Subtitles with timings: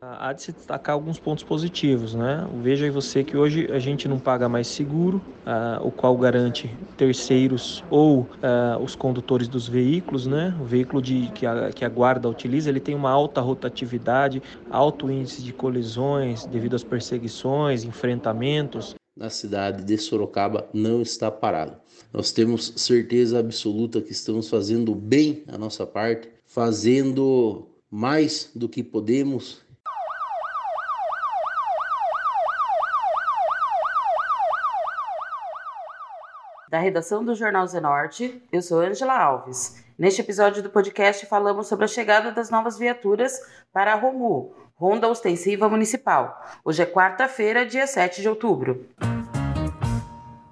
[0.02, 2.46] Há de se destacar alguns pontos positivos, né?
[2.62, 6.70] Veja aí você que hoje a gente não paga mais seguro, uh, o qual garante
[6.98, 10.54] terceiros ou uh, os condutores dos veículos, né?
[10.60, 15.10] O veículo de, que, a, que a guarda utiliza, ele tem uma alta rotatividade, alto
[15.10, 21.78] índice de colisões devido às perseguições, enfrentamentos na cidade de Sorocaba não está parado.
[22.12, 28.84] Nós temos certeza absoluta que estamos fazendo bem a nossa parte, fazendo mais do que
[28.84, 29.64] podemos.
[36.70, 39.82] Da redação do Jornal Zenorte, eu sou Angela Alves.
[39.98, 43.40] Neste episódio do podcast falamos sobre a chegada das novas viaturas
[43.72, 46.46] para a Romu, Ronda Ostensiva Municipal.
[46.62, 48.86] Hoje é quarta-feira, dia 7 de outubro.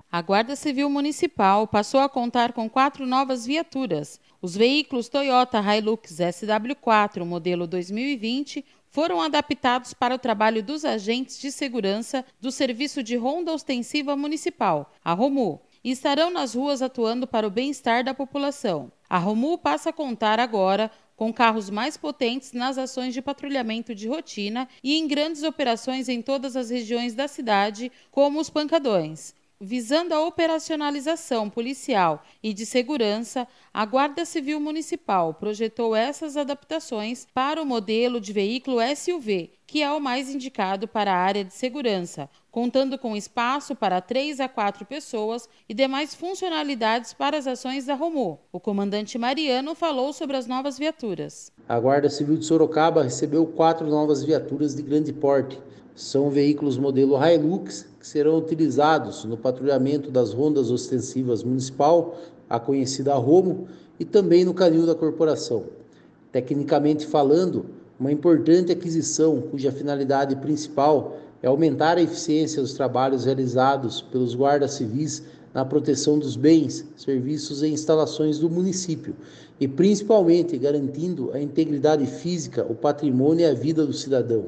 [0.10, 4.22] A Guarda Civil Municipal passou a contar com quatro novas viaturas.
[4.42, 11.52] Os veículos Toyota Hilux SW4 modelo 2020 foram adaptados para o trabalho dos agentes de
[11.52, 17.46] segurança do Serviço de Ronda Ostensiva Municipal, a ROMU, e estarão nas ruas atuando para
[17.46, 18.90] o bem-estar da população.
[19.10, 20.90] A ROMU passa a contar agora
[21.24, 26.22] com carros mais potentes nas ações de patrulhamento de rotina e em grandes operações em
[26.22, 29.34] todas as regiões da cidade, como os pancadões.
[29.58, 37.62] Visando a operacionalização policial e de segurança, a Guarda Civil Municipal projetou essas adaptações para
[37.62, 42.30] o modelo de veículo SUV, que é o mais indicado para a área de segurança,
[42.54, 47.96] contando com espaço para três a quatro pessoas e demais funcionalidades para as ações da
[47.96, 48.40] Romu.
[48.52, 51.52] O comandante Mariano falou sobre as novas viaturas.
[51.68, 55.60] A Guarda Civil de Sorocaba recebeu quatro novas viaturas de grande porte.
[55.96, 63.16] São veículos modelo Hilux que serão utilizados no patrulhamento das rondas ostensivas municipal, a conhecida
[63.16, 63.68] Romo,
[64.00, 65.64] e também no canil da corporação.
[66.32, 67.66] Tecnicamente falando,
[68.00, 74.76] uma importante aquisição cuja finalidade principal é aumentar a eficiência dos trabalhos realizados pelos guardas
[74.76, 75.22] civis
[75.54, 79.14] na proteção dos bens, serviços e instalações do município
[79.60, 84.46] e principalmente garantindo a integridade física, o patrimônio e a vida do cidadão.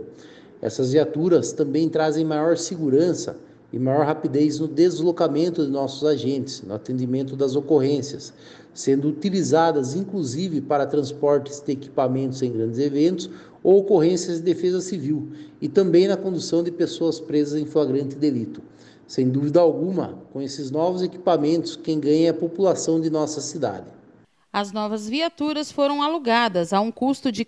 [0.62, 3.38] Essas viaturas também trazem maior segurança
[3.74, 8.34] e maior rapidez no deslocamento de nossos agentes, no atendimento das ocorrências,
[8.76, 13.30] sendo utilizadas inclusive para transportes de equipamentos em grandes eventos
[13.64, 15.30] ou ocorrências de defesa civil
[15.62, 18.62] e também na condução de pessoas presas em flagrante delito.
[19.08, 23.88] Sem dúvida alguma, com esses novos equipamentos, quem ganha é a população de nossa cidade.
[24.52, 27.48] As novas viaturas foram alugadas a um custo de R$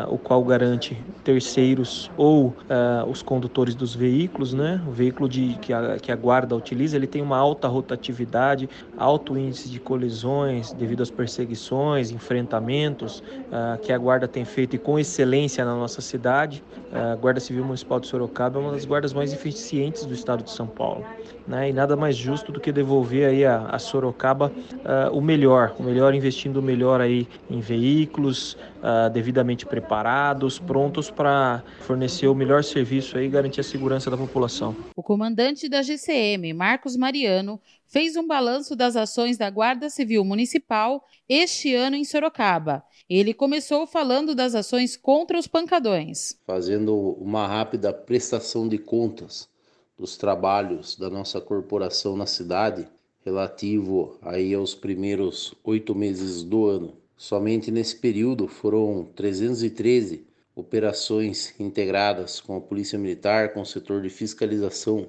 [0.08, 2.54] o qual garante terceiros ou
[3.08, 4.52] os condutores dos veículos.
[4.52, 4.80] Né?
[4.86, 9.36] O veículo de, que, a, que a Guarda utiliza ele tem uma alta rotatividade, alto
[9.36, 13.22] índice de colisões devido às perseguições, enfrentamentos
[13.82, 16.64] que a Guarda tem feito e com excelência na nossa cidade.
[16.92, 20.50] A Guarda Civil Municipal de Sorocaba é uma das guardas mais eficientes do estado de
[20.50, 21.04] São Paulo.
[21.46, 21.70] Né?
[21.70, 25.82] E nada mais justo do que devolver aí a, a Sorocaba uh, o melhor, o
[25.82, 32.62] melhor investindo o melhor aí em veículos, uh, devidamente preparados, prontos para fornecer o melhor
[32.62, 34.76] serviço e garantir a segurança da população.
[34.96, 37.60] O comandante da GCM, Marcos Mariano,
[37.90, 42.84] fez um balanço das ações da Guarda Civil Municipal este ano em Sorocaba.
[43.08, 46.38] Ele começou falando das ações contra os pancadões.
[46.46, 49.48] Fazendo uma rápida prestação de contas
[49.98, 52.88] dos trabalhos da nossa corporação na cidade,
[53.24, 56.96] relativo aí aos primeiros oito meses do ano.
[57.16, 64.08] Somente nesse período foram 313 operações integradas com a Polícia Militar, com o setor de
[64.08, 65.08] fiscalização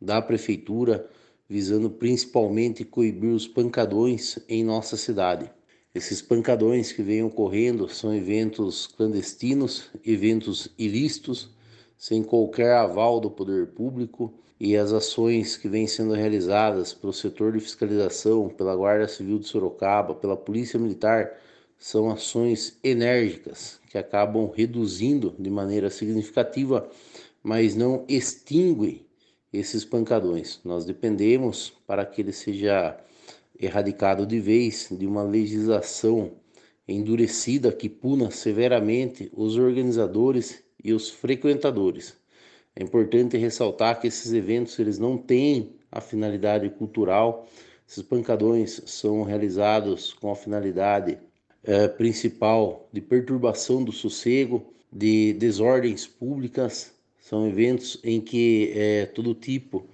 [0.00, 1.08] da Prefeitura,
[1.48, 5.50] visando principalmente coibir os pancadões em nossa cidade.
[5.94, 11.50] Esses pancadões que vêm ocorrendo são eventos clandestinos, eventos ilícitos,
[11.96, 17.52] sem qualquer aval do poder público, e as ações que vêm sendo realizadas pelo setor
[17.52, 21.38] de fiscalização, pela Guarda Civil de Sorocaba, pela Polícia Militar,
[21.78, 26.88] são ações enérgicas que acabam reduzindo de maneira significativa,
[27.42, 29.05] mas não extinguem
[29.52, 30.60] esses pancadões.
[30.64, 32.98] Nós dependemos para que ele seja
[33.58, 36.32] erradicado de vez de uma legislação
[36.86, 42.16] endurecida que puna severamente os organizadores e os frequentadores.
[42.74, 47.48] É importante ressaltar que esses eventos eles não têm a finalidade cultural.
[47.88, 51.18] Esses pancadões são realizados com a finalidade
[51.64, 56.92] é, principal de perturbação do sossego, de desordens públicas.
[57.26, 59.84] São eventos em que é, todo tipo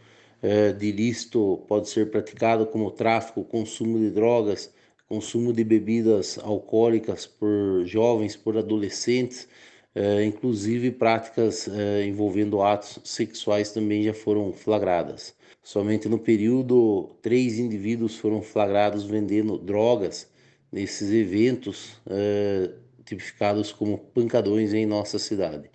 [0.42, 4.70] é, de ilícito pode ser praticado, como tráfico, consumo de drogas,
[5.08, 9.48] consumo de bebidas alcoólicas por jovens, por adolescentes,
[9.94, 15.34] é, inclusive práticas é, envolvendo atos sexuais também já foram flagradas.
[15.62, 20.30] Somente no período, três indivíduos foram flagrados vendendo drogas
[20.70, 22.70] nesses eventos é,
[23.06, 25.70] tipificados como pancadões em nossa cidade.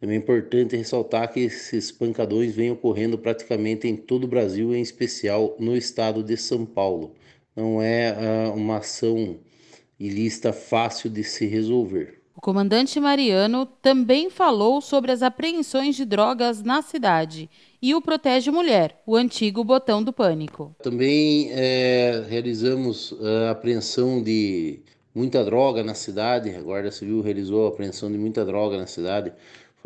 [0.00, 4.82] Também é importante ressaltar que esses pancadões vêm ocorrendo praticamente em todo o Brasil, em
[4.82, 7.14] especial no estado de São Paulo.
[7.54, 9.38] Não é uh, uma ação
[9.98, 12.20] ilícita fácil de se resolver.
[12.36, 17.48] O comandante Mariano também falou sobre as apreensões de drogas na cidade
[17.80, 20.76] e o Protege Mulher, o antigo botão do pânico.
[20.82, 24.80] Também é, realizamos a apreensão de
[25.14, 26.54] muita droga na cidade.
[26.54, 29.32] A Guarda Civil realizou a apreensão de muita droga na cidade.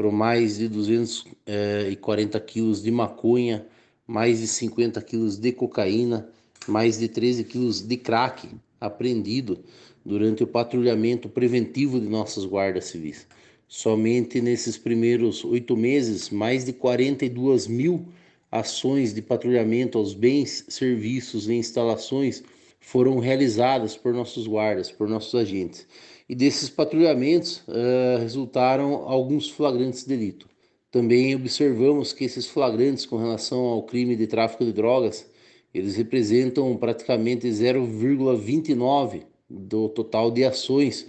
[0.00, 3.66] Foram mais de 240 é, quilos de maconha,
[4.06, 6.26] mais de 50 quilos de cocaína,
[6.66, 8.48] mais de 13 quilos de crack
[8.80, 9.62] apreendido
[10.02, 13.26] durante o patrulhamento preventivo de nossas guardas civis.
[13.68, 18.06] Somente nesses primeiros oito meses, mais de 42 mil
[18.50, 22.42] ações de patrulhamento aos bens, serviços e instalações
[22.80, 25.86] foram realizadas por nossos guardas, por nossos agentes
[26.30, 30.48] e desses patrulhamentos uh, resultaram alguns flagrantes de delito.
[30.88, 35.28] Também observamos que esses flagrantes com relação ao crime de tráfico de drogas,
[35.74, 41.04] eles representam praticamente 0,29 do total de ações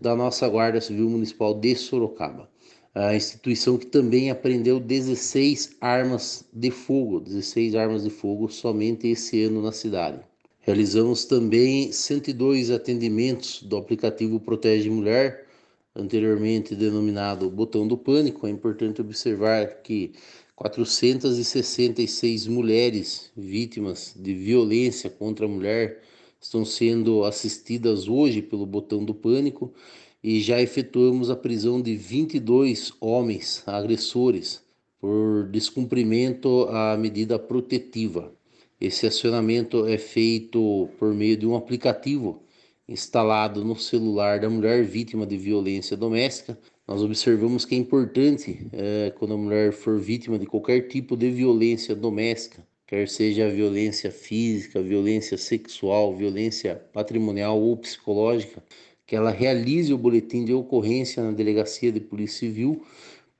[0.00, 2.48] da nossa Guarda Civil Municipal de Sorocaba.
[2.94, 9.42] A instituição que também apreendeu 16 armas de fogo, 16 armas de fogo somente esse
[9.44, 10.31] ano na cidade.
[10.64, 15.48] Realizamos também 102 atendimentos do aplicativo Protege Mulher,
[15.92, 18.46] anteriormente denominado Botão do Pânico.
[18.46, 20.12] É importante observar que
[20.54, 26.00] 466 mulheres vítimas de violência contra a mulher
[26.40, 29.74] estão sendo assistidas hoje pelo Botão do Pânico
[30.22, 34.62] e já efetuamos a prisão de 22 homens agressores
[35.00, 38.32] por descumprimento à medida protetiva.
[38.82, 42.42] Esse acionamento é feito por meio de um aplicativo
[42.88, 46.58] instalado no celular da mulher vítima de violência doméstica.
[46.84, 51.30] Nós observamos que é importante é, quando a mulher for vítima de qualquer tipo de
[51.30, 58.64] violência doméstica, quer seja violência física, violência sexual, violência patrimonial ou psicológica,
[59.06, 62.84] que ela realize o boletim de ocorrência na delegacia de polícia civil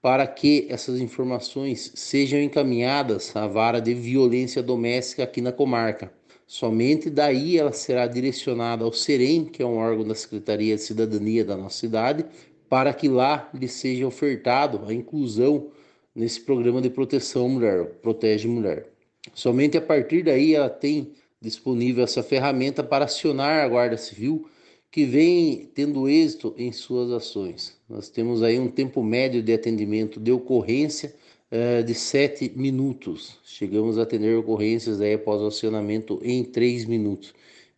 [0.03, 6.13] para que essas informações sejam encaminhadas à vara de violência doméstica aqui na comarca.
[6.45, 11.45] Somente daí ela será direcionada ao SEREM, que é um órgão da Secretaria de Cidadania
[11.45, 12.27] da nossa cidade,
[12.69, 15.69] para que lá lhe seja ofertado a inclusão
[16.15, 18.87] nesse programa de proteção mulher, Protege Mulher.
[19.33, 24.47] Somente a partir daí ela tem disponível essa ferramenta para acionar a Guarda Civil
[24.93, 27.75] que vem tendo êxito em suas ações.
[27.89, 31.15] Nós temos aí um tempo médio de atendimento de ocorrência
[31.51, 33.39] uh, de 7 minutos.
[33.43, 37.33] Chegamos a atender ocorrências aí após o acionamento em 3 minutos.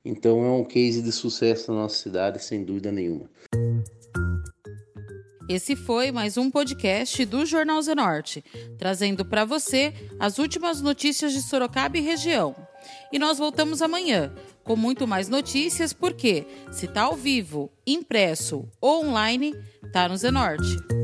[0.05, 3.31] Então é um case de sucesso na nossa cidade, sem dúvida nenhuma.
[5.49, 8.43] Esse foi mais um podcast do Jornal Zenorte,
[8.77, 12.57] trazendo para você as últimas notícias de Sorocaba e região.
[13.13, 19.05] E nós voltamos amanhã com muito mais notícias, porque se tá ao vivo, impresso ou
[19.05, 19.55] online,
[19.93, 21.04] tá no Zenorte.